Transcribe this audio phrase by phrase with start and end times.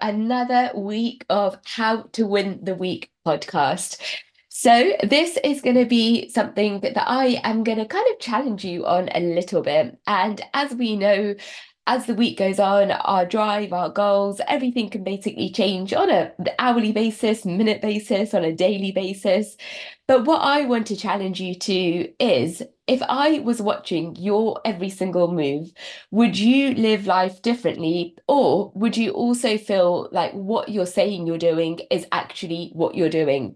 [0.00, 4.00] another week of How to Win the Week podcast.
[4.48, 8.18] So, this is going to be something that, that I am going to kind of
[8.18, 9.98] challenge you on a little bit.
[10.06, 11.34] And as we know,
[11.86, 16.32] as the week goes on, our drive, our goals, everything can basically change on a
[16.58, 19.56] hourly basis, minute basis, on a daily basis.
[20.06, 24.90] But what I want to challenge you to is if I was watching your every
[24.90, 25.72] single move,
[26.10, 28.16] would you live life differently?
[28.26, 33.08] Or would you also feel like what you're saying you're doing is actually what you're
[33.08, 33.54] doing?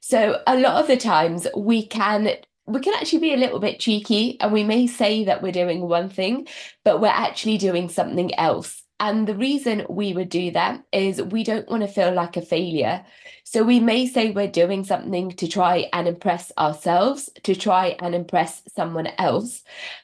[0.00, 2.28] So, a lot of the times we can
[2.66, 5.80] we can actually be a little bit cheeky and we may say that we're doing
[5.82, 6.46] one thing,
[6.84, 8.85] but we're actually doing something else.
[8.98, 12.42] And the reason we would do that is we don't want to feel like a
[12.42, 13.04] failure.
[13.44, 18.14] So we may say we're doing something to try and impress ourselves, to try and
[18.14, 19.62] impress someone else.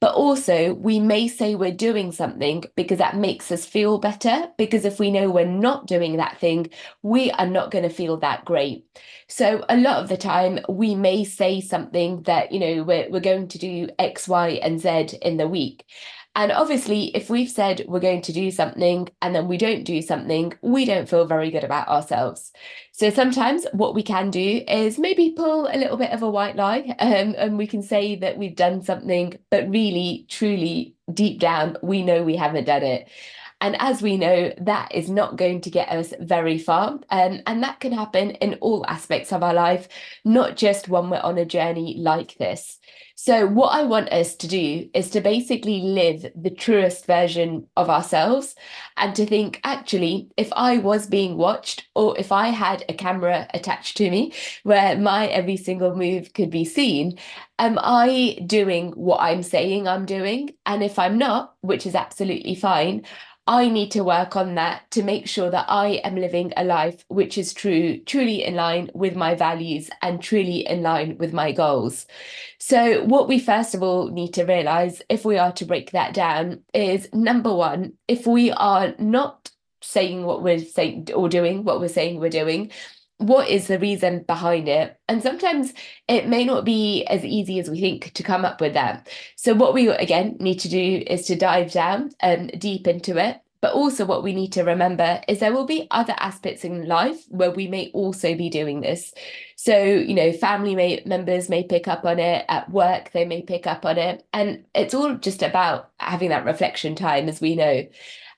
[0.00, 4.48] But also, we may say we're doing something because that makes us feel better.
[4.58, 6.68] Because if we know we're not doing that thing,
[7.02, 8.86] we are not going to feel that great.
[9.28, 13.20] So a lot of the time, we may say something that, you know, we're, we're
[13.20, 15.86] going to do X, Y, and Z in the week.
[16.36, 20.02] And obviously, if we've said we're going to do something and then we don't do
[20.02, 22.52] something, we don't feel very good about ourselves.
[22.90, 26.56] So sometimes what we can do is maybe pull a little bit of a white
[26.56, 31.76] lie um, and we can say that we've done something, but really, truly, deep down,
[31.82, 33.08] we know we haven't done it.
[33.64, 37.00] And as we know, that is not going to get us very far.
[37.08, 39.88] Um, and that can happen in all aspects of our life,
[40.22, 42.78] not just when we're on a journey like this.
[43.16, 47.88] So, what I want us to do is to basically live the truest version of
[47.88, 48.54] ourselves
[48.98, 53.46] and to think, actually, if I was being watched or if I had a camera
[53.54, 57.16] attached to me where my every single move could be seen,
[57.58, 60.50] am I doing what I'm saying I'm doing?
[60.66, 63.04] And if I'm not, which is absolutely fine,
[63.46, 67.04] I need to work on that to make sure that I am living a life
[67.08, 71.52] which is true, truly in line with my values and truly in line with my
[71.52, 72.06] goals.
[72.58, 76.14] So, what we first of all need to realize, if we are to break that
[76.14, 79.50] down, is number one, if we are not
[79.82, 82.70] saying what we're saying or doing what we're saying we're doing,
[83.18, 84.98] what is the reason behind it?
[85.08, 85.72] And sometimes
[86.08, 89.08] it may not be as easy as we think to come up with that.
[89.36, 93.16] So, what we again need to do is to dive down and um, deep into
[93.16, 93.40] it.
[93.60, 97.24] But also, what we need to remember is there will be other aspects in life
[97.28, 99.14] where we may also be doing this.
[99.56, 103.40] So, you know, family may, members may pick up on it, at work, they may
[103.40, 104.22] pick up on it.
[104.34, 107.86] And it's all just about having that reflection time, as we know.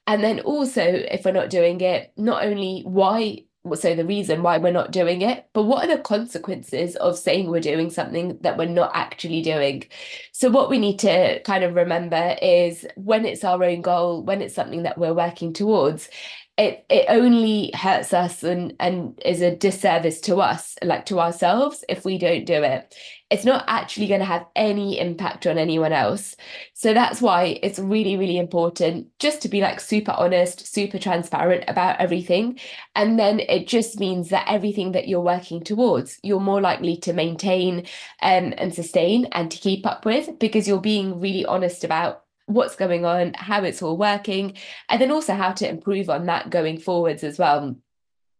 [0.06, 4.58] And then also, if we're not doing it, not only why so the reason why
[4.58, 5.46] we're not doing it.
[5.52, 9.84] But what are the consequences of saying we're doing something that we're not actually doing?
[10.32, 14.42] So what we need to kind of remember is when it's our own goal when
[14.42, 16.08] it's something that we're working towards
[16.58, 21.84] it it only hurts us and and is a disservice to us like to ourselves
[21.88, 22.94] if we don't do it.
[23.30, 26.36] It's not actually going to have any impact on anyone else.
[26.74, 31.64] So that's why it's really really important just to be like super honest super transparent
[31.68, 32.58] about everything.
[32.94, 37.12] And then it just means that everything that you're working towards you're more likely to
[37.12, 37.80] maintain
[38.22, 42.76] um, and sustain and to keep up with because you're being really honest about what's
[42.76, 44.54] going on, how it's all working,
[44.88, 47.76] and then also how to improve on that going forwards as well.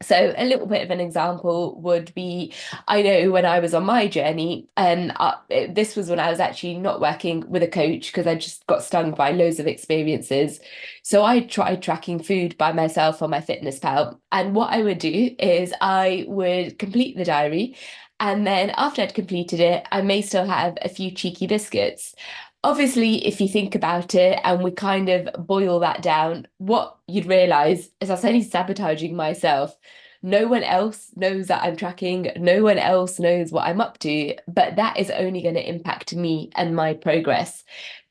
[0.03, 2.53] So a little bit of an example would be,
[2.87, 6.39] I know when I was on my journey, and um, this was when I was
[6.39, 10.61] actually not working with a coach because I just got stung by loads of experiences.
[11.03, 14.19] So I tried tracking food by myself on MyFitnessPal.
[14.33, 17.75] and what I would do is I would complete the diary,
[18.21, 22.15] and then after I'd completed it, I may still have a few cheeky biscuits
[22.67, 27.27] obviously, if you think about it and we kind of boil that down, what you'd
[27.27, 29.77] realize is I was only sabotaging myself
[30.27, 32.33] no one else knows that I'm tracking.
[32.37, 34.35] No one else knows what I'm up to.
[34.49, 37.63] But that is only going to impact me and my progress.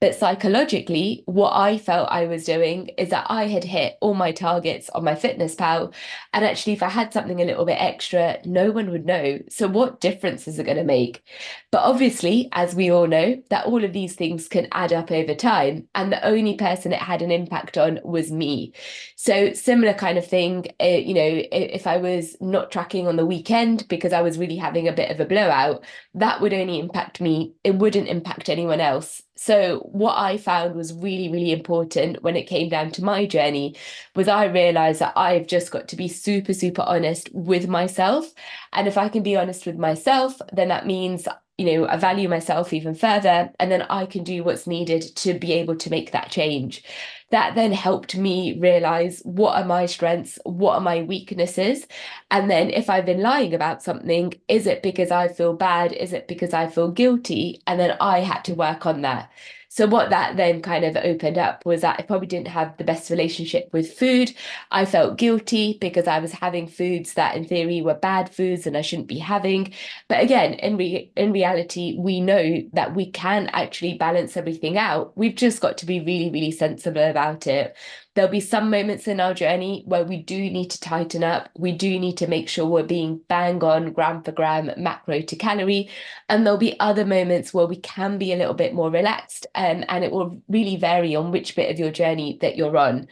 [0.02, 4.34] But psychologically, what I felt I was doing is that I had hit all my
[4.34, 5.94] targets on MyFitnessPal.
[6.34, 9.40] And actually, if I had something a little bit extra, no one would know.
[9.50, 11.24] So, what difference is it going to make?
[11.72, 15.34] But obviously, as we all know, that all of these things can add up over
[15.34, 15.88] time.
[15.96, 18.74] And the only person it had an impact on was me.
[19.16, 23.26] So, similar kind of thing, uh, you know, if I was not tracking on the
[23.26, 27.22] weekend because I was really having a bit of a blowout, that would only impact
[27.22, 27.54] me.
[27.64, 29.22] It wouldn't impact anyone else.
[29.38, 33.76] So, what I found was really, really important when it came down to my journey
[34.16, 38.34] was I realized that I've just got to be super, super honest with myself.
[38.72, 42.28] And if I can be honest with myself, then that means you know, I value
[42.30, 46.12] myself even further, and then I can do what's needed to be able to make
[46.12, 46.84] that change.
[47.31, 51.88] That then helped me realize what are my strengths, what are my weaknesses,
[52.31, 55.94] and then if I've been lying about something, is it because I feel bad?
[55.94, 57.62] Is it because I feel guilty?
[57.68, 59.31] And then I had to work on that.
[59.75, 62.86] So what that then kind of opened up was that I probably didn't have the
[62.86, 64.33] best relationship with food.
[64.72, 68.77] I felt guilty because I was having foods that in theory were bad foods and
[68.77, 69.74] I shouldn't be having.
[70.07, 75.12] But again, in re- in reality, we know that we can actually balance everything out.
[75.18, 77.75] We've just got to be really, really sensible about it
[78.16, 81.50] there'll be some moments in our journey where we do need to tighten up.
[81.57, 85.36] We do need to make sure we're being bang on gram for gram, macro to
[85.36, 85.89] calorie.
[86.30, 89.48] And there'll be other moments where we can be a little bit more relaxed.
[89.66, 93.08] Um, and it will really vary on which bit of your journey that you're on.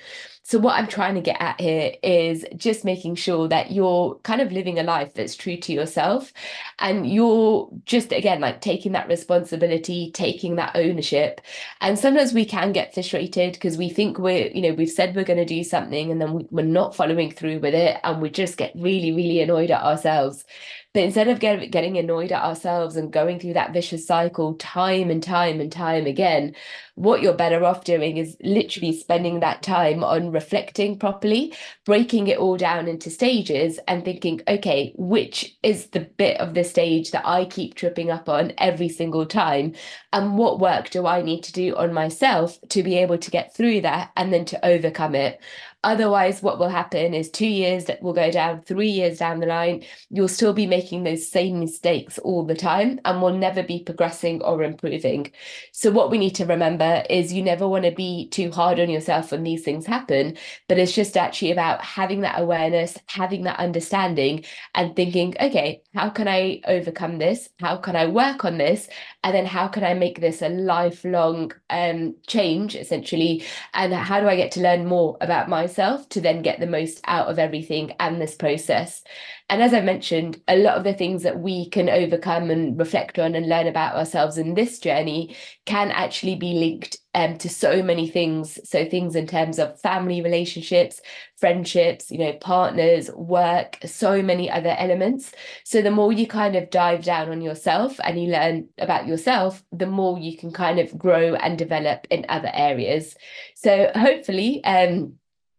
[0.46, 4.42] So, what I'm trying to get at here is just making sure that you're kind
[4.42, 6.34] of living a life that's true to yourself
[6.80, 11.40] and you're just, again, like taking that responsibility, taking that ownership.
[11.80, 15.24] And sometimes we can get frustrated because we think we're, you know, we've said we're
[15.24, 17.98] going to do something and then we're not following through with it.
[18.04, 20.44] And we just get really, really annoyed at ourselves.
[20.94, 25.10] But instead of get, getting annoyed at ourselves and going through that vicious cycle time
[25.10, 26.54] and time and time again,
[26.94, 31.52] what you're better off doing is literally spending that time on reflecting properly,
[31.84, 36.64] breaking it all down into stages and thinking, okay, which is the bit of the
[36.64, 39.74] stage that I keep tripping up on every single time?
[40.12, 43.56] And what work do I need to do on myself to be able to get
[43.56, 45.42] through that and then to overcome it?
[45.84, 49.46] Otherwise, what will happen is two years that will go down, three years down the
[49.46, 53.84] line, you'll still be making those same mistakes all the time and will never be
[53.84, 55.30] progressing or improving.
[55.74, 58.90] So, what we need to remember is you never want to be too hard on
[58.90, 60.38] yourself when these things happen,
[60.70, 64.46] but it's just actually about having that awareness, having that understanding,
[64.76, 67.50] and thinking, okay, how can I overcome this?
[67.60, 68.88] How can I work on this?
[69.26, 73.44] And then, how can I make this a lifelong um, change, essentially?
[73.74, 75.73] And how do I get to learn more about myself?
[75.74, 79.04] Myself to then get the most out of everything and this process.
[79.50, 83.20] And as I mentioned, a lot of the things that we can overcome and reflect
[83.20, 85.36] on and learn about ourselves in this journey
[85.66, 88.58] can actually be linked um, to so many things.
[88.64, 91.02] So things in terms of family relationships,
[91.38, 95.34] friendships, you know, partners, work, so many other elements.
[95.66, 99.64] So the more you kind of dive down on yourself and you learn about yourself,
[99.72, 103.16] the more you can kind of grow and develop in other areas.
[103.56, 105.16] So hopefully, um,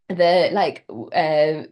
[0.09, 1.65] the like uh,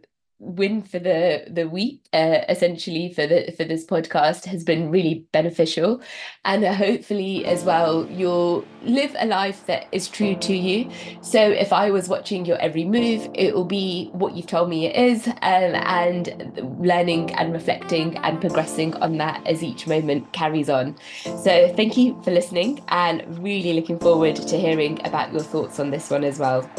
[0.43, 5.25] win for the the week uh, essentially for the for this podcast has been really
[5.31, 6.01] beneficial.
[6.45, 10.91] And hopefully as well you'll live a life that is true to you.
[11.21, 14.87] So if i was watching your every move it will be what you've told me
[14.87, 20.69] it is um, and learning and reflecting and progressing on that as each moment carries
[20.69, 20.97] on.
[21.23, 25.91] So thank you for listening and really looking forward to hearing about your thoughts on
[25.91, 26.69] this one as well